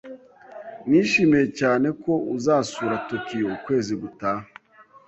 [0.89, 4.45] Nishimiye cyane ko uzasura Tokiyo ukwezi gutaha